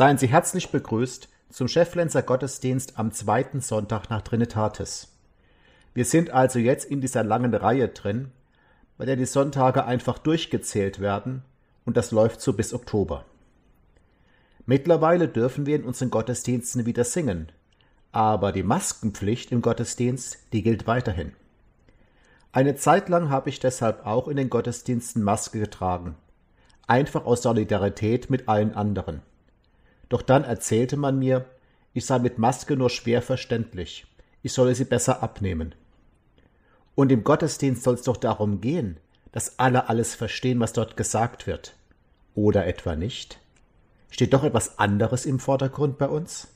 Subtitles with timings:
[0.00, 5.08] Seien Sie herzlich begrüßt zum Cheflenzer Gottesdienst am zweiten Sonntag nach Trinitatis.
[5.92, 8.32] Wir sind also jetzt in dieser langen Reihe drin,
[8.96, 11.42] bei der die Sonntage einfach durchgezählt werden
[11.84, 13.26] und das läuft so bis Oktober.
[14.64, 17.52] Mittlerweile dürfen wir in unseren Gottesdiensten wieder singen,
[18.10, 21.32] aber die Maskenpflicht im Gottesdienst, die gilt weiterhin.
[22.52, 26.16] Eine Zeit lang habe ich deshalb auch in den Gottesdiensten Maske getragen,
[26.86, 29.20] einfach aus Solidarität mit allen anderen.
[30.10, 31.46] Doch dann erzählte man mir,
[31.94, 34.06] ich sei mit Maske nur schwer verständlich,
[34.42, 35.74] ich solle sie besser abnehmen.
[36.94, 38.98] Und im Gottesdienst soll es doch darum gehen,
[39.32, 41.74] dass alle alles verstehen, was dort gesagt wird.
[42.34, 43.40] Oder etwa nicht?
[44.10, 46.48] Steht doch etwas anderes im Vordergrund bei uns?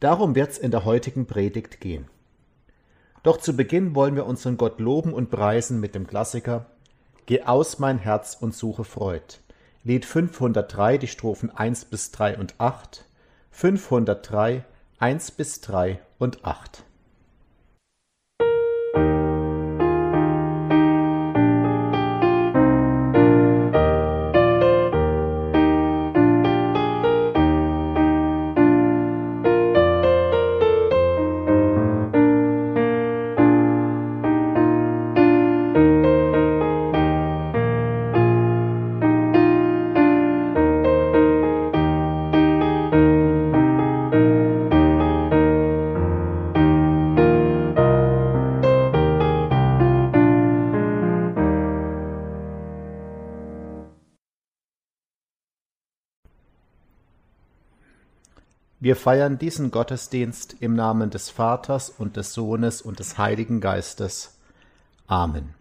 [0.00, 2.08] Darum wird's in der heutigen Predigt gehen.
[3.22, 6.66] Doch zu Beginn wollen wir unseren Gott loben und preisen mit dem Klassiker
[7.26, 9.38] Geh aus mein Herz und suche Freud.
[9.84, 13.04] Lied 503, die Strophen 1 bis 3 und 8,
[13.50, 14.64] 503,
[15.00, 16.84] 1 bis 3 und 8.
[58.82, 64.40] Wir feiern diesen Gottesdienst im Namen des Vaters und des Sohnes und des Heiligen Geistes.
[65.06, 65.54] Amen.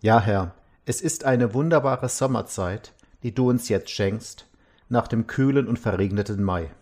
[0.00, 0.52] Ja, Herr,
[0.84, 2.92] es ist eine wunderbare Sommerzeit,
[3.22, 4.46] die du uns jetzt schenkst,
[4.88, 6.72] nach dem kühlen und verregneten Mai.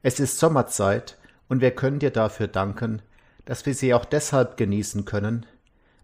[0.00, 1.18] Es ist Sommerzeit,
[1.50, 3.02] und wir können dir dafür danken,
[3.44, 5.44] dass wir sie auch deshalb genießen können,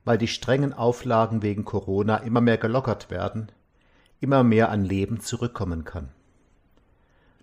[0.04, 3.50] weil die strengen Auflagen wegen Corona immer mehr gelockert werden,
[4.20, 6.10] immer mehr an Leben zurückkommen kann.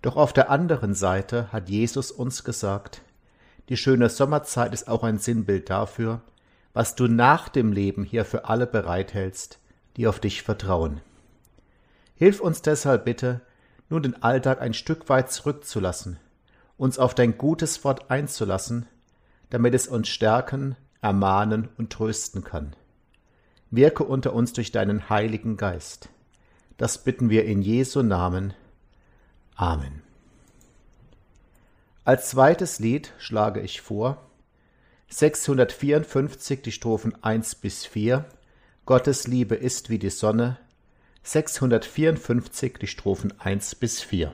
[0.02, 3.02] Doch auf der anderen Seite hat Jesus uns gesagt,
[3.68, 6.22] die schöne Sommerzeit ist auch ein Sinnbild dafür,
[6.72, 9.58] was du nach dem Leben hier für alle bereithältst,
[9.96, 11.00] die auf dich vertrauen.
[12.14, 13.40] Hilf uns deshalb bitte,
[13.88, 16.18] nun den Alltag ein Stück weit zurückzulassen,
[16.76, 18.86] uns auf dein gutes Wort einzulassen,
[19.50, 22.74] damit es uns stärken, ermahnen und trösten kann.
[23.70, 26.08] Wirke unter uns durch deinen Heiligen Geist.
[26.76, 28.54] Das bitten wir in Jesu Namen.
[29.58, 30.02] Amen.
[32.04, 34.24] Als zweites Lied schlage ich vor.
[35.08, 38.24] 654 die Strophen 1 bis 4
[38.86, 40.58] Gottes Liebe ist wie die Sonne.
[41.24, 44.32] 654 die Strophen 1 bis 4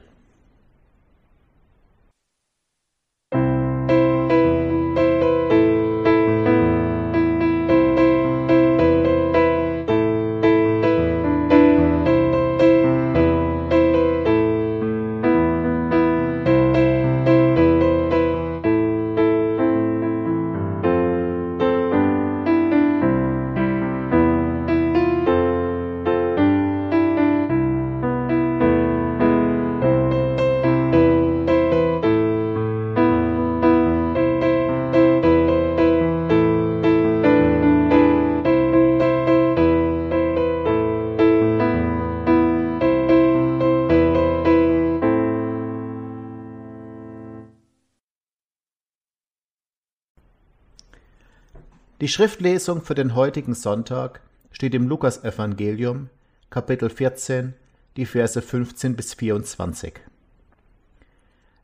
[52.05, 54.21] Die Schriftlesung für den heutigen Sonntag
[54.51, 56.11] steht im Lukasevangelium,
[56.51, 57.55] Kapitel 14,
[57.97, 59.95] die Verse 15 bis 24.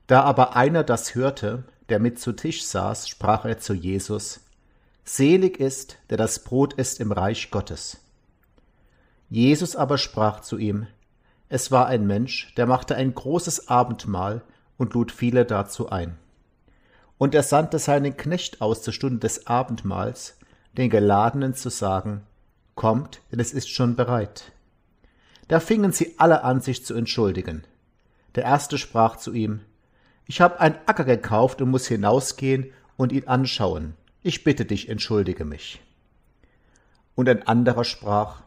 [0.06, 4.40] Da aber einer das hörte, der mit zu Tisch saß, sprach er zu Jesus,
[5.04, 7.98] Selig ist, der das Brot isst im Reich Gottes.
[9.28, 10.86] Jesus aber sprach zu ihm,
[11.50, 14.40] Es war ein Mensch, der machte ein großes Abendmahl
[14.78, 16.16] und lud viele dazu ein.
[17.20, 20.38] Und er sandte seinen Knecht aus zur Stunde des Abendmahls,
[20.72, 22.22] den Geladenen zu sagen,
[22.76, 24.52] Kommt, denn es ist schon bereit.
[25.46, 27.64] Da fingen sie alle an, sich zu entschuldigen.
[28.36, 29.60] Der erste sprach zu ihm,
[30.24, 33.92] Ich habe einen Acker gekauft und muss hinausgehen und ihn anschauen.
[34.22, 35.82] Ich bitte dich, entschuldige mich.
[37.16, 38.44] Und ein anderer sprach,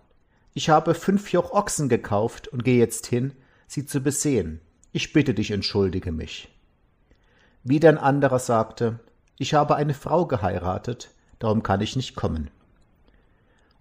[0.56, 3.34] Ich habe fünf Joch Ochsen gekauft und gehe jetzt hin,
[3.68, 4.62] sie zu besehen.
[4.94, 6.50] Ich bitte dich, entschuldige mich.
[7.64, 9.00] Wieder ein anderer sagte,
[9.38, 12.52] ich habe eine Frau geheiratet, darum kann ich nicht kommen.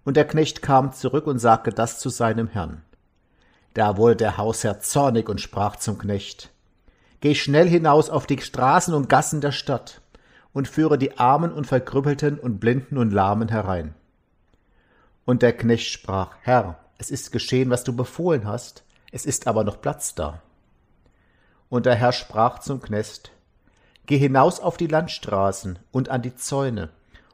[0.05, 2.83] Und der Knecht kam zurück und sagte das zu seinem Herrn.
[3.75, 6.51] Da wurde der Hausherr zornig und sprach zum Knecht,
[7.21, 10.01] Geh schnell hinaus auf die Straßen und Gassen der Stadt
[10.53, 13.95] und führe die Armen und Verkrüppelten und Blinden und Lahmen herein.
[15.25, 19.65] Und der Knecht sprach, Herr, es ist geschehen, was du befohlen hast, es ist aber
[19.65, 20.41] noch Platz da.
[21.69, 23.33] Und der Herr sprach zum Knecht,
[24.13, 26.91] Geh hinaus auf die Landstraßen und an die Zäune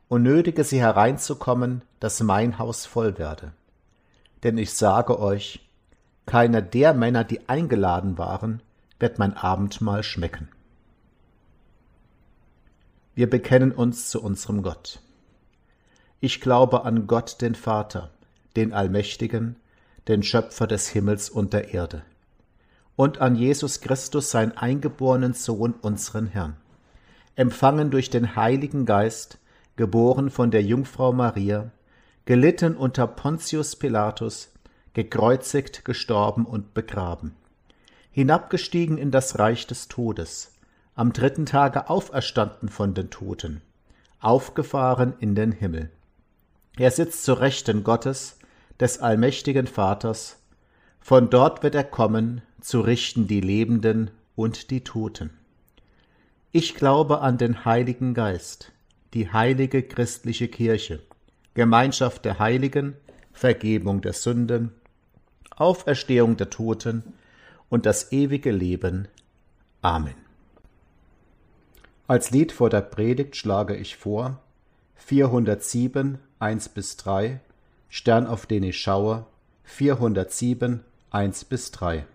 [0.06, 3.50] und nötige sie hereinzukommen, dass mein Haus voll werde.
[4.44, 5.68] Denn ich sage euch,
[6.24, 8.62] keiner der Männer, die eingeladen waren,
[9.00, 10.50] wird mein Abendmahl schmecken.
[13.16, 15.00] Wir bekennen uns zu unserem Gott.
[16.20, 18.10] Ich glaube an Gott den Vater,
[18.54, 19.56] den Allmächtigen,
[20.06, 22.04] den Schöpfer des Himmels und der Erde
[22.98, 26.56] und an Jesus Christus, sein eingeborenen Sohn, unseren Herrn,
[27.38, 29.38] empfangen durch den Heiligen Geist,
[29.76, 31.70] geboren von der Jungfrau Maria,
[32.24, 34.52] gelitten unter Pontius Pilatus,
[34.92, 37.36] gekreuzigt, gestorben und begraben,
[38.10, 40.56] hinabgestiegen in das Reich des Todes,
[40.96, 43.62] am dritten Tage auferstanden von den Toten,
[44.18, 45.92] aufgefahren in den Himmel.
[46.76, 48.40] Er sitzt zu Rechten Gottes,
[48.80, 50.40] des allmächtigen Vaters,
[50.98, 55.37] von dort wird er kommen, zu richten die Lebenden und die Toten.
[56.50, 58.72] Ich glaube an den Heiligen Geist,
[59.12, 61.02] die heilige christliche Kirche,
[61.52, 62.96] Gemeinschaft der Heiligen,
[63.34, 64.72] Vergebung der Sünden,
[65.56, 67.02] Auferstehung der Toten
[67.68, 69.08] und das ewige Leben.
[69.82, 70.14] Amen.
[72.06, 74.40] Als Lied vor der Predigt schlage ich vor
[74.96, 77.40] 407 1 bis 3
[77.90, 79.26] Stern auf den ich schaue
[79.64, 82.06] 407 1 bis 3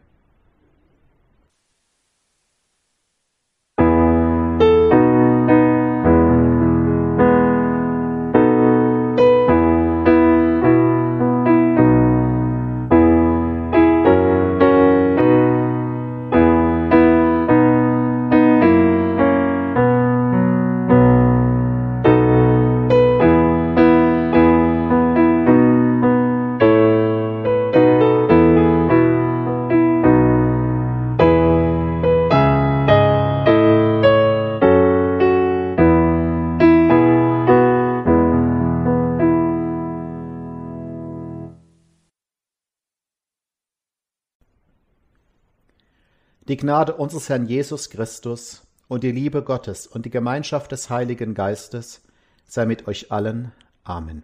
[46.64, 52.02] Gnade unseres Herrn Jesus Christus und die Liebe Gottes und die Gemeinschaft des Heiligen Geistes
[52.46, 53.52] sei mit euch allen.
[53.84, 54.24] Amen.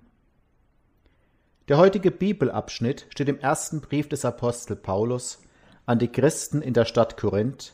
[1.68, 5.40] Der heutige Bibelabschnitt steht im ersten Brief des Apostel Paulus
[5.86, 7.74] an die Christen in der Stadt Korinth,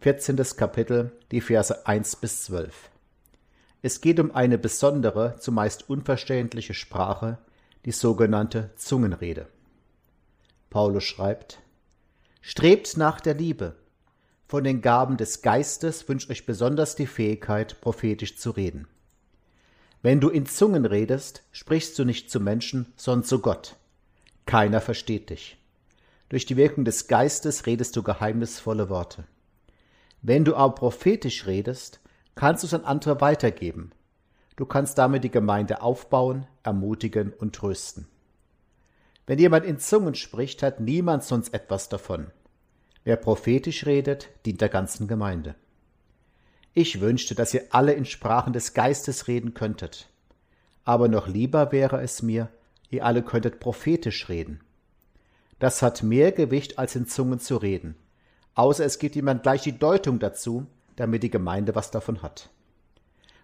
[0.00, 0.36] 14.
[0.54, 2.90] Kapitel, die Verse 1 bis 12.
[3.80, 7.38] Es geht um eine besondere, zumeist unverständliche Sprache,
[7.86, 9.48] die sogenannte Zungenrede.
[10.68, 11.58] Paulus schreibt,
[12.42, 13.76] Strebt nach der Liebe.
[14.46, 18.86] Von den Gaben des Geistes wünscht euch besonders die Fähigkeit, prophetisch zu reden.
[20.02, 23.76] Wenn du in Zungen redest, sprichst du nicht zu Menschen, sondern zu Gott.
[24.44, 25.56] Keiner versteht dich.
[26.28, 29.24] Durch die Wirkung des Geistes redest du geheimnisvolle Worte.
[30.20, 32.00] Wenn du aber prophetisch redest,
[32.34, 33.92] kannst du es an andere weitergeben.
[34.56, 38.06] Du kannst damit die Gemeinde aufbauen, ermutigen und trösten.
[39.26, 42.26] Wenn jemand in Zungen spricht, hat niemand sonst etwas davon.
[43.04, 45.54] Wer prophetisch redet, dient der ganzen Gemeinde.
[46.72, 50.08] Ich wünschte, dass ihr alle in Sprachen des Geistes reden könntet.
[50.84, 52.48] Aber noch lieber wäre es mir,
[52.90, 54.60] ihr alle könntet prophetisch reden.
[55.58, 57.94] Das hat mehr Gewicht, als in Zungen zu reden,
[58.54, 62.50] außer es gibt jemand gleich die Deutung dazu, damit die Gemeinde was davon hat.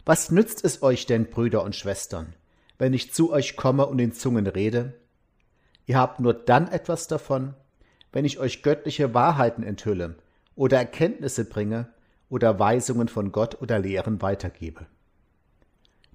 [0.05, 2.35] Was nützt es euch denn, Brüder und Schwestern,
[2.79, 4.95] wenn ich zu euch komme und in Zungen rede?
[5.87, 7.55] Ihr habt nur dann etwas davon,
[8.13, 10.17] wenn ich euch göttliche Wahrheiten enthülle
[10.55, 11.89] oder Erkenntnisse bringe
[12.29, 14.87] oder Weisungen von Gott oder Lehren weitergebe.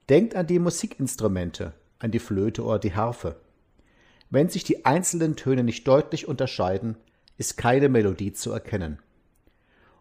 [0.09, 3.37] Denkt an die Musikinstrumente, an die Flöte oder die Harfe.
[4.29, 6.97] Wenn sich die einzelnen Töne nicht deutlich unterscheiden,
[7.37, 8.99] ist keine Melodie zu erkennen.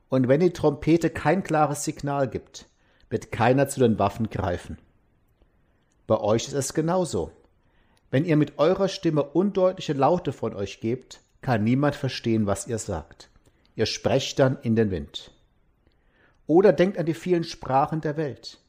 [0.09, 2.67] Und wenn die Trompete kein klares Signal gibt,
[3.11, 4.79] wird keiner zu den Waffen greifen.
[6.07, 7.33] Bei euch ist es genauso.
[8.11, 12.79] Wenn ihr mit eurer Stimme undeutliche Laute von euch gebt, kann niemand verstehen, was ihr
[12.79, 13.29] sagt.
[13.77, 15.31] Ihr sprecht dann in den Wind.
[16.47, 18.61] Oder denkt an die vielen Sprachen der Welt.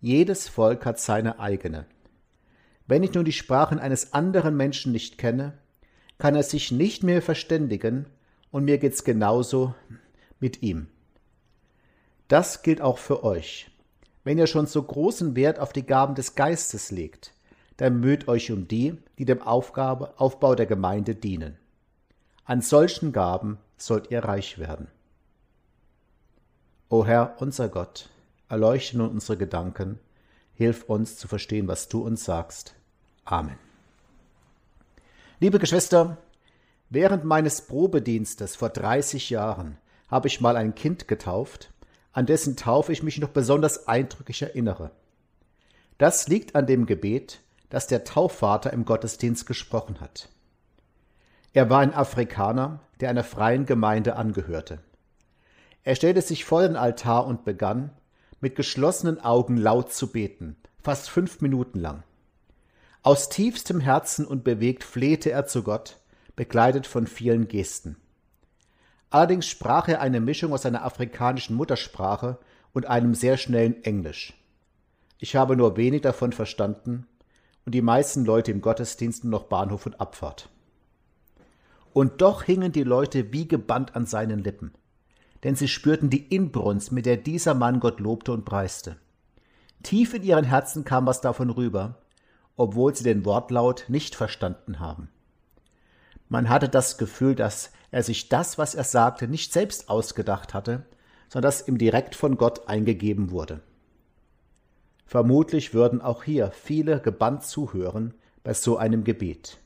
[0.00, 1.84] Jedes Volk hat seine eigene.
[2.86, 5.58] Wenn ich nun die Sprachen eines anderen Menschen nicht kenne,
[6.16, 8.06] kann er sich nicht mehr verständigen,
[8.50, 9.74] und mir geht's genauso
[10.40, 10.86] mit ihm.
[12.28, 13.70] Das gilt auch für euch.
[14.22, 17.34] Wenn ihr schon so großen Wert auf die Gaben des Geistes legt,
[17.76, 21.58] dann müht euch um die, die dem Aufgabe, Aufbau der Gemeinde dienen.
[22.46, 24.88] An solchen Gaben sollt ihr reich werden.
[26.90, 28.10] O Herr, unser Gott,
[28.50, 29.98] erleuchte nun unsere Gedanken,
[30.52, 32.74] hilf uns zu verstehen, was du uns sagst.
[33.24, 33.58] Amen.
[35.40, 36.18] Liebe Geschwister,
[36.90, 41.72] während meines Probedienstes vor 30 Jahren habe ich mal ein Kind getauft,
[42.12, 44.90] an dessen Taufe ich mich noch besonders eindrücklich erinnere.
[45.96, 50.28] Das liegt an dem Gebet, das der Taufvater im Gottesdienst gesprochen hat.
[51.54, 54.80] Er war ein Afrikaner, der einer freien Gemeinde angehörte.
[55.84, 57.90] Er stellte sich vor den Altar und begann,
[58.40, 62.02] mit geschlossenen Augen laut zu beten, fast fünf Minuten lang.
[63.02, 66.00] Aus tiefstem Herzen und bewegt flehte er zu Gott,
[66.34, 67.96] begleitet von vielen Gesten.
[69.10, 72.38] Allerdings sprach er eine Mischung aus seiner afrikanischen Muttersprache
[72.72, 74.34] und einem sehr schnellen Englisch.
[75.20, 77.06] Ich habe nur wenig davon verstanden
[77.64, 80.48] und die meisten Leute im Gottesdienst nur noch Bahnhof und Abfahrt.
[81.94, 84.72] Und doch hingen die Leute wie gebannt an seinen Lippen
[85.44, 88.96] denn sie spürten die Inbrunst, mit der dieser Mann Gott lobte und preiste.
[89.82, 91.98] Tief in ihren Herzen kam was davon rüber,
[92.56, 95.10] obwohl sie den Wortlaut nicht verstanden haben.
[96.30, 100.86] Man hatte das Gefühl, dass er sich das, was er sagte, nicht selbst ausgedacht hatte,
[101.28, 103.60] sondern dass ihm direkt von Gott eingegeben wurde.
[105.04, 109.58] Vermutlich würden auch hier viele gebannt zuhören bei so einem Gebet,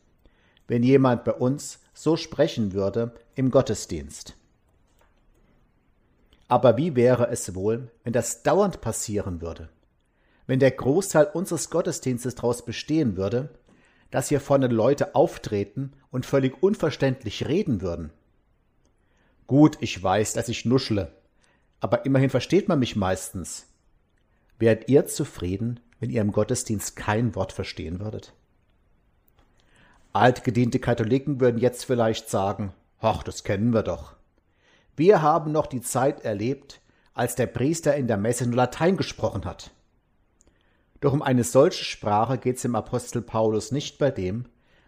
[0.66, 4.36] wenn jemand bei uns so sprechen würde im Gottesdienst.
[6.46, 9.68] Aber wie wäre es wohl, wenn das dauernd passieren würde?
[10.46, 13.48] Wenn der Großteil unseres Gottesdienstes daraus bestehen würde,
[14.12, 18.10] dass hier vorne Leute auftreten und völlig unverständlich reden würden?
[19.48, 21.12] Gut, ich weiß, dass ich nuschle,
[21.80, 23.66] aber immerhin versteht man mich meistens.
[24.60, 28.34] Wärt ihr zufrieden, wenn ihr im Gottesdienst kein Wort verstehen würdet?
[30.18, 34.14] Altgediente Katholiken würden jetzt vielleicht sagen, ach, das kennen wir doch.
[34.96, 36.80] Wir haben noch die Zeit erlebt,
[37.14, 39.70] als der Priester in der Messe nur Latein gesprochen hat.
[41.00, 44.46] Doch um eine solche Sprache geht es dem Apostel Paulus nicht bei dem,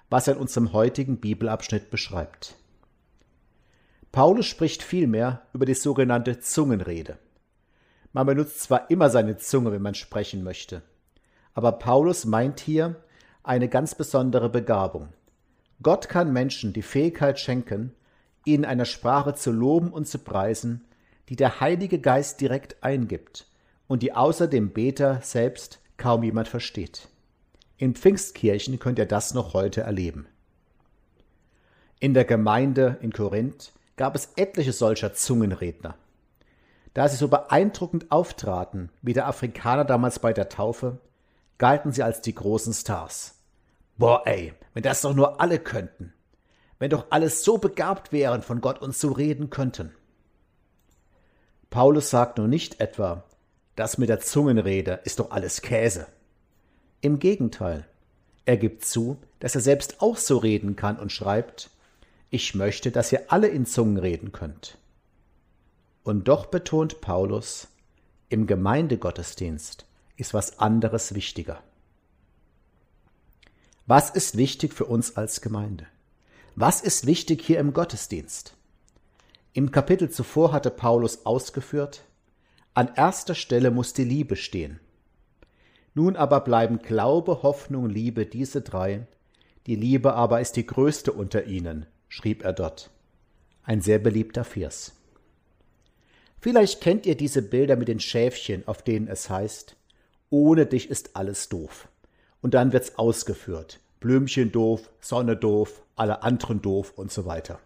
[0.08, 2.56] was er in unserem heutigen Bibelabschnitt beschreibt.
[4.10, 7.18] Paulus spricht vielmehr über die sogenannte Zungenrede.
[8.12, 10.82] Man benutzt zwar immer seine Zunge, wenn man sprechen möchte,
[11.54, 12.96] aber Paulus meint hier
[13.44, 15.10] eine ganz besondere Begabung.
[15.82, 17.94] Gott kann Menschen die Fähigkeit schenken,
[18.44, 20.84] in einer Sprache zu loben und zu preisen,
[21.28, 23.46] die der Heilige Geist direkt eingibt
[23.86, 27.08] und die außer dem Beter selbst kaum jemand versteht.
[27.76, 30.26] In Pfingstkirchen könnt ihr das noch heute erleben.
[31.98, 35.94] In der Gemeinde in Korinth gab es etliche solcher Zungenredner.
[36.94, 40.98] Da sie so beeindruckend auftraten, wie der Afrikaner damals bei der Taufe,
[41.58, 43.39] galten sie als die großen Stars.
[44.00, 46.14] Boah, ey, wenn das doch nur alle könnten.
[46.78, 49.94] Wenn doch alles so begabt wären, von Gott uns zu reden könnten.
[51.68, 53.24] Paulus sagt nun nicht etwa,
[53.76, 56.06] das mit der Zungenrede ist doch alles Käse.
[57.02, 57.86] Im Gegenteil,
[58.46, 61.68] er gibt zu, dass er selbst auch so reden kann und schreibt,
[62.30, 64.78] ich möchte, dass ihr alle in Zungen reden könnt.
[66.04, 67.68] Und doch betont Paulus,
[68.30, 69.84] im Gemeindegottesdienst
[70.16, 71.62] ist was anderes wichtiger.
[73.90, 75.84] Was ist wichtig für uns als Gemeinde?
[76.54, 78.54] Was ist wichtig hier im Gottesdienst?
[79.52, 82.04] Im Kapitel zuvor hatte Paulus ausgeführt,
[82.72, 84.78] an erster Stelle muss die Liebe stehen.
[85.92, 89.08] Nun aber bleiben Glaube, Hoffnung, Liebe diese drei,
[89.66, 92.90] die Liebe aber ist die größte unter ihnen, schrieb er dort.
[93.64, 94.92] Ein sehr beliebter Vers.
[96.38, 99.74] Vielleicht kennt ihr diese Bilder mit den Schäfchen, auf denen es heißt,
[100.30, 101.88] ohne dich ist alles doof.
[102.40, 103.80] Und dann wird's ausgeführt.
[104.00, 107.60] Blümchen doof, Sonne doof, alle anderen doof und so weiter.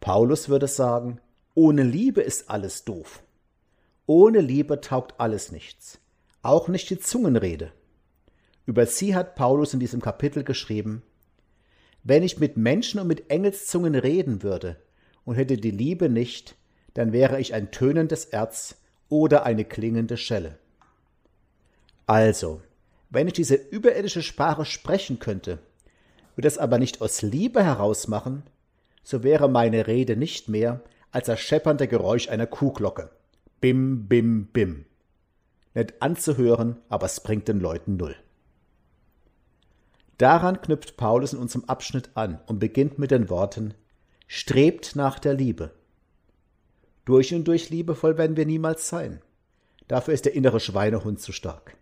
[0.00, 1.20] Paulus würde sagen,
[1.54, 3.22] ohne Liebe ist alles doof.
[4.06, 5.98] Ohne Liebe taugt alles nichts,
[6.42, 7.72] auch nicht die Zungenrede.
[8.66, 11.02] Über sie hat Paulus in diesem Kapitel geschrieben,
[12.04, 14.76] wenn ich mit Menschen und mit Engelszungen reden würde
[15.24, 16.54] und hätte die Liebe nicht,
[16.94, 18.76] dann wäre ich ein tönendes Erz
[19.08, 20.58] oder eine klingende Schelle.
[22.06, 22.60] Also,
[23.10, 25.58] wenn ich diese überirdische Sprache sprechen könnte,
[26.34, 28.42] würde es aber nicht aus Liebe heraus machen,
[29.02, 30.80] so wäre meine Rede nicht mehr
[31.12, 33.10] als das scheppernde Geräusch einer Kuhglocke.
[33.60, 34.84] Bim, bim, bim.
[35.74, 38.16] Nett anzuhören, aber es bringt den Leuten null.
[40.18, 43.74] Daran knüpft Paulus in unserem Abschnitt an und beginnt mit den Worten
[44.26, 45.70] Strebt nach der Liebe.
[47.04, 49.20] Durch und durch liebevoll werden wir niemals sein.
[49.86, 51.76] Dafür ist der innere Schweinehund zu stark.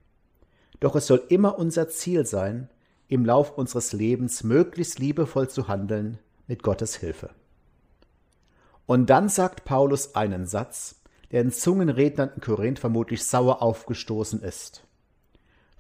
[0.81, 2.69] Doch es soll immer unser Ziel sein,
[3.09, 7.31] im Lauf unseres Lebens möglichst liebevoll zu handeln mit Gottes Hilfe.
[8.87, 10.97] Und dann sagt Paulus einen Satz,
[11.31, 14.85] der den Zungenrednern in Korinth vermutlich sauer aufgestoßen ist.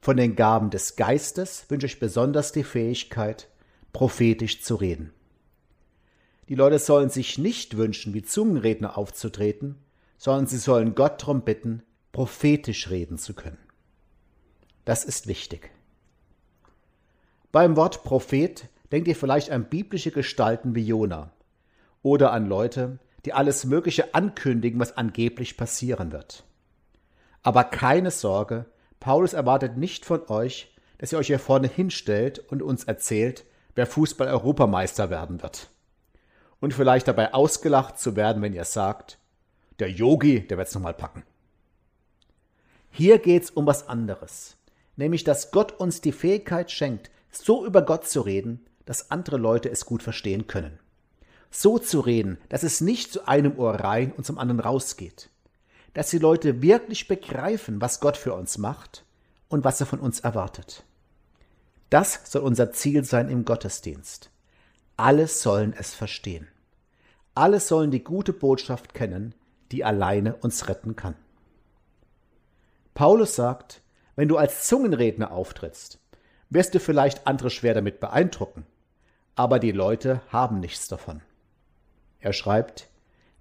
[0.01, 3.49] Von den Gaben des Geistes wünsche ich besonders die Fähigkeit,
[3.93, 5.13] prophetisch zu reden.
[6.49, 9.77] Die Leute sollen sich nicht wünschen, wie Zungenredner aufzutreten,
[10.19, 13.64] sondern sie sollen Gott darum bitten, prophetisch reden zu können.
[14.85, 15.71] Das ist wichtig.
[17.53, 21.31] Beim Wort Prophet denkt ihr vielleicht an biblische Gestalten wie Jona
[22.03, 26.45] oder an Leute, die alles Mögliche ankündigen, was angeblich passieren wird.
[27.43, 28.67] Aber keine Sorge,
[29.01, 33.45] Paulus erwartet nicht von euch, dass ihr euch hier vorne hinstellt und uns erzählt,
[33.75, 35.69] wer Fußball-Europameister werden wird
[36.61, 39.19] und vielleicht dabei ausgelacht zu werden, wenn ihr sagt,
[39.81, 41.23] der Yogi, der wird's nochmal packen.
[42.91, 44.57] Hier geht's um was anderes,
[44.97, 49.71] nämlich dass Gott uns die Fähigkeit schenkt, so über Gott zu reden, dass andere Leute
[49.71, 50.79] es gut verstehen können.
[51.51, 55.31] So zu reden, dass es nicht zu einem Ohr rein und zum anderen rausgeht.
[55.95, 59.05] Dass die Leute wirklich begreifen, was Gott für uns macht
[59.49, 60.85] und was er von uns erwartet.
[61.91, 64.31] Das soll unser Ziel sein im Gottesdienst.
[64.97, 66.49] Alle sollen es verstehen.
[67.37, 69.35] Alle sollen die gute Botschaft kennen,
[69.71, 71.15] die alleine uns retten kann.
[72.95, 73.81] Paulus sagt,
[74.17, 75.99] wenn du als Zungenredner auftrittst,
[76.51, 78.67] wirst du vielleicht andere schwer damit beeindrucken,
[79.35, 81.21] aber die Leute haben nichts davon.
[82.21, 82.89] Er schreibt,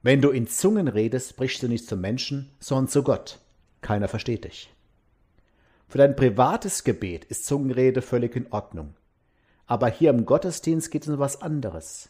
[0.01, 3.39] wenn du in Zungen redest, sprichst du nicht zu Menschen, sondern zu Gott.
[3.81, 4.73] Keiner versteht dich.
[5.87, 8.95] Für dein privates Gebet ist Zungenrede völlig in Ordnung.
[9.65, 12.09] Aber hier im Gottesdienst geht es um was anderes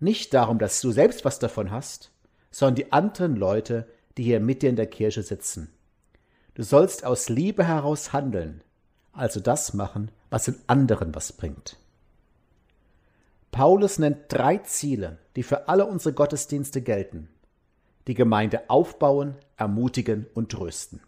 [0.00, 2.12] nicht darum, dass du selbst was davon hast,
[2.50, 5.72] sondern die anderen Leute, die hier mit dir in der Kirche sitzen.
[6.58, 8.64] Du sollst aus Liebe heraus handeln,
[9.12, 11.76] also das machen, was den anderen was bringt.
[13.52, 17.28] Paulus nennt drei Ziele, die für alle unsere Gottesdienste gelten.
[18.08, 21.00] Die Gemeinde aufbauen, ermutigen und trösten.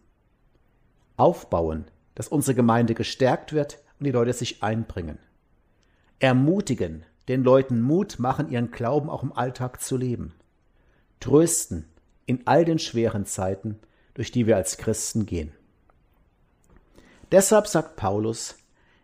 [1.16, 5.18] Aufbauen, dass unsere Gemeinde gestärkt wird und die Leute sich einbringen.
[6.20, 10.32] Ermutigen, den Leuten Mut machen, ihren Glauben auch im Alltag zu leben.
[11.18, 11.86] Trösten
[12.24, 13.80] in all den schweren Zeiten,
[14.14, 15.52] durch die wir als Christen gehen.
[17.32, 18.56] Deshalb sagt Paulus,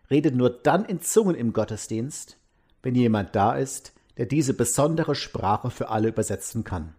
[0.09, 2.37] redet nur dann in Zungen im Gottesdienst,
[2.83, 6.93] wenn jemand da ist, der diese besondere Sprache für alle übersetzen kann.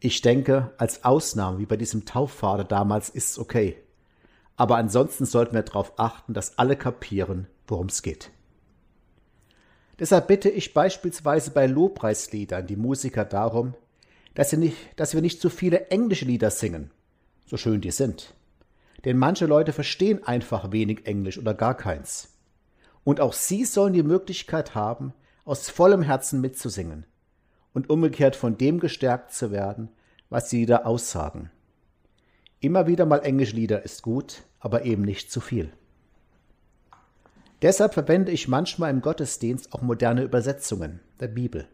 [0.00, 3.76] Ich denke, als Ausnahme, wie bei diesem Taufvater damals, ist's okay.
[4.56, 8.30] aber ansonsten sollten wir darauf achten, dass alle kapieren, worum es geht.
[9.98, 13.74] Deshalb bitte ich beispielsweise bei Lobpreisliedern die Musiker darum,
[14.34, 16.90] dass, sie nicht, dass wir nicht zu viele englische Lieder singen,
[17.46, 18.34] so schön die sind.
[19.04, 22.30] Denn manche Leute verstehen einfach wenig Englisch oder gar keins.
[23.04, 25.12] Und auch sie sollen die Möglichkeit haben,
[25.44, 27.04] aus vollem Herzen mitzusingen
[27.74, 29.90] und umgekehrt von dem gestärkt zu werden,
[30.30, 31.50] was sie da aussagen.
[32.60, 35.70] Immer wieder mal englische Lieder ist gut, aber eben nicht zu viel.
[37.60, 41.68] Deshalb verwende ich manchmal im Gottesdienst auch moderne Übersetzungen der Bibel.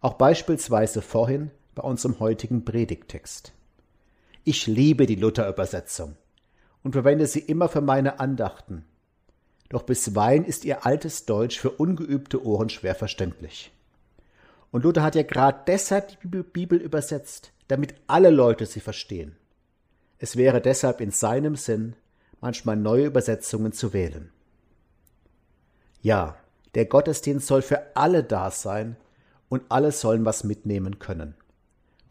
[0.00, 3.52] Auch beispielsweise vorhin bei unserem heutigen Predigtext.
[4.44, 6.16] Ich liebe die Luther-Übersetzung
[6.82, 8.84] und verwende sie immer für meine Andachten.
[9.70, 13.72] Doch bisweilen ist ihr altes Deutsch für ungeübte Ohren schwer verständlich.
[14.70, 19.36] Und Luther hat ja gerade deshalb die Bibel übersetzt, damit alle Leute sie verstehen.
[20.18, 21.96] Es wäre deshalb in seinem Sinn,
[22.40, 24.30] manchmal neue Übersetzungen zu wählen.
[26.02, 26.36] Ja,
[26.74, 28.96] der Gottesdienst soll für alle da sein
[29.48, 31.34] und alle sollen was mitnehmen können.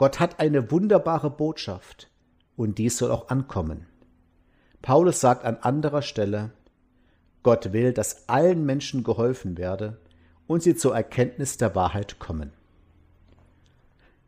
[0.04, 2.10] Gott hat eine wunderbare Botschaft
[2.58, 3.88] und dies soll auch ankommen.
[4.82, 6.52] Paulus sagt an anderer Stelle,
[7.42, 10.02] Gott will, dass allen Menschen geholfen werde
[10.46, 12.52] und sie zur Erkenntnis der Wahrheit kommen.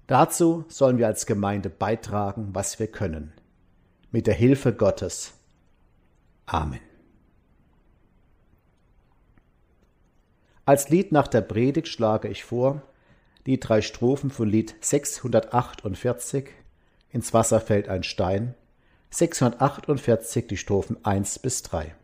[0.08, 3.34] Dazu sollen wir als Gemeinde beitragen, was wir können.
[4.12, 5.34] Mit der Hilfe Gottes.
[6.46, 6.80] Amen.
[10.64, 12.82] Als Lied nach der Predigt schlage ich vor,
[13.46, 16.50] die drei Strophen von Lied 648
[17.12, 18.56] Ins Wasser fällt ein Stein,
[19.10, 21.96] 648 die Strophen 1 bis 3.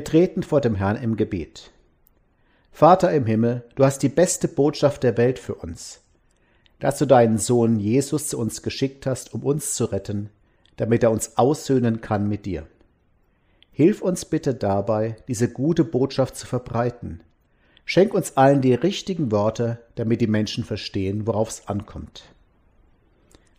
[0.00, 1.72] Wir treten vor dem Herrn im Gebet.
[2.72, 6.00] Vater im Himmel, du hast die beste Botschaft der Welt für uns,
[6.78, 10.30] dass du deinen Sohn Jesus zu uns geschickt hast, um uns zu retten,
[10.78, 12.66] damit er uns aussöhnen kann mit dir.
[13.72, 17.22] Hilf uns bitte dabei, diese gute Botschaft zu verbreiten.
[17.84, 22.22] Schenk uns allen die richtigen Worte, damit die Menschen verstehen, worauf es ankommt.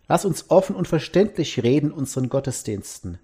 [0.08, 3.20] Lass uns offen und verständlich reden unseren Gottesdiensten,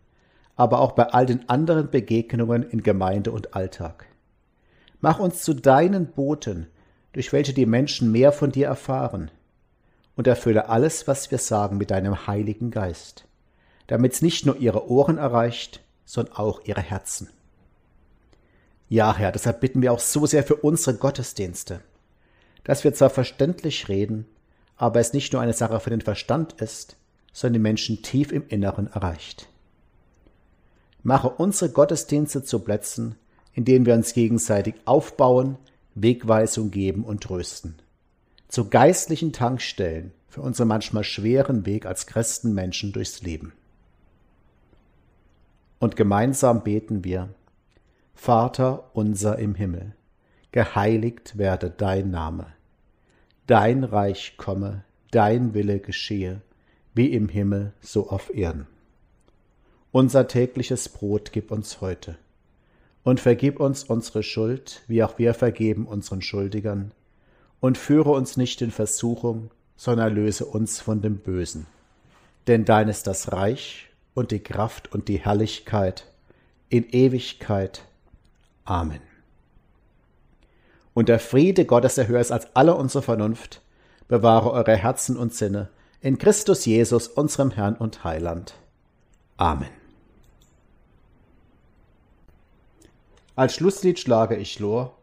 [0.57, 4.07] aber auch bei all den anderen Begegnungen in Gemeinde und Alltag.
[4.99, 6.67] Mach uns zu deinen Boten,
[7.13, 9.31] durch welche die Menschen mehr von dir erfahren,
[10.15, 13.25] und erfülle alles, was wir sagen, mit deinem Heiligen Geist,
[13.85, 17.29] damit's nicht nur ihre Ohren erreicht, sondern auch ihre Herzen.
[18.89, 21.81] Ja, Herr, deshalb bitten wir auch so sehr für unsere Gottesdienste,
[22.63, 24.25] dass wir zwar verständlich reden,
[24.75, 26.97] aber es nicht nur eine Sache für den Verstand ist,
[27.31, 29.47] sondern die Menschen tief im Inneren erreicht.
[31.07, 33.15] Mache unsere Gottesdienste zu Plätzen,
[33.53, 35.57] in denen wir uns gegenseitig aufbauen,
[35.95, 37.75] Wegweisung geben und trösten.
[38.49, 43.53] Zu geistlichen Tankstellen für unseren manchmal schweren Weg als Christenmenschen durchs Leben.
[45.79, 47.29] Und gemeinsam beten wir,
[48.13, 49.95] Vater unser im Himmel,
[50.51, 52.47] geheiligt werde dein Name,
[53.45, 56.41] dein Reich komme, dein Wille geschehe,
[56.93, 58.67] wie im Himmel so auf Erden.
[59.97, 62.19] Unser tägliches Brot gib uns heute.
[63.01, 66.91] Und vergib uns unsere Schuld, wie auch wir vergeben unseren Schuldigern.
[67.61, 71.65] Und führe uns nicht in Versuchung, sondern erlöse uns von dem Bösen.
[72.45, 76.05] Denn dein ist das Reich und die Kraft und die Herrlichkeit
[76.69, 77.81] in Ewigkeit.
[78.65, 79.01] Amen.
[80.93, 83.63] Und der Friede Gottes, der höher ist als alle unsere Vernunft,
[84.07, 85.69] bewahre eure Herzen und Sinne
[86.01, 88.53] in Christus Jesus, unserem Herrn und Heiland.
[89.37, 89.86] Amen.
[93.37, 94.97] Als Schlusslied schlage ich Lor.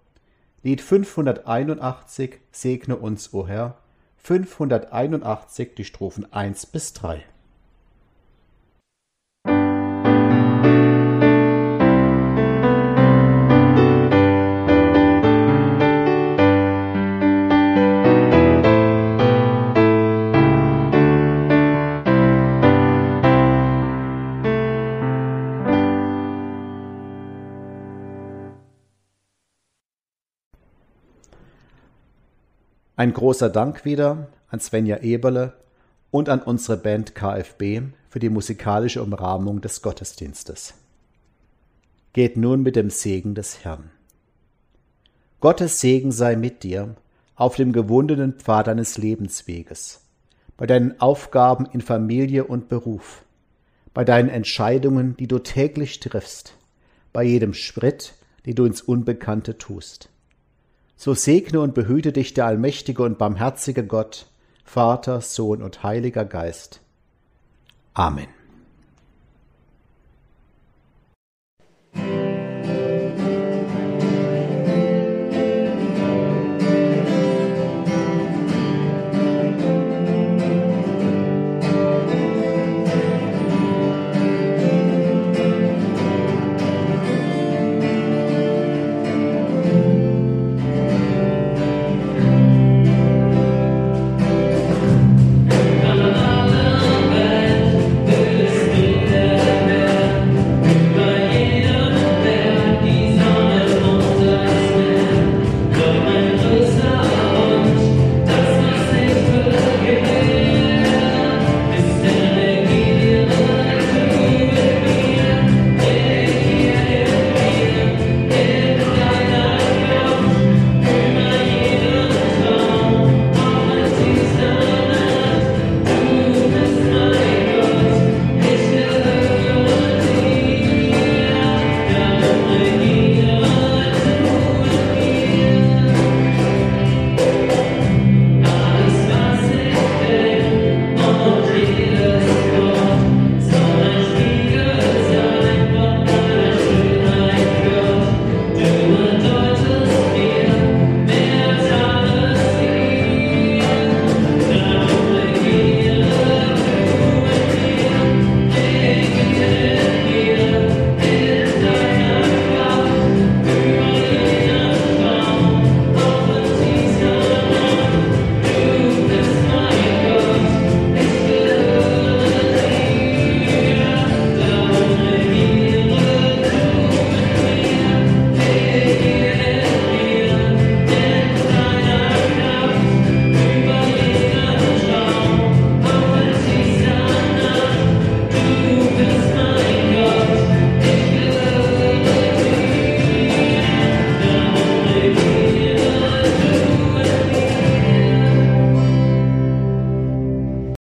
[0.64, 3.78] Lied 581 Segne uns, o Herr.
[4.16, 7.24] 581 die Strophen 1 bis 3.
[33.04, 35.52] Ein großer Dank wieder an Svenja Eberle
[36.10, 40.72] und an unsere Band KFB für die musikalische Umrahmung des Gottesdienstes.
[42.14, 43.90] Geht nun mit dem Segen des Herrn.
[45.40, 46.96] Gottes Segen sei mit dir
[47.36, 50.00] auf dem gewundenen Pfad deines Lebensweges,
[50.56, 53.22] bei deinen Aufgaben in Familie und Beruf,
[53.92, 56.56] bei deinen Entscheidungen, die du täglich triffst,
[57.12, 58.14] bei jedem Schritt,
[58.46, 60.08] den du ins Unbekannte tust.
[61.04, 64.24] So segne und behüte dich der allmächtige und barmherzige Gott,
[64.64, 66.80] Vater, Sohn und Heiliger Geist.
[67.92, 68.28] Amen.